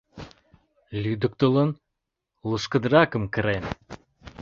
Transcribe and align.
Лӱдыктылын, 1.01 1.69
лушкыдыракым 2.49 3.23
кырен. 3.33 3.65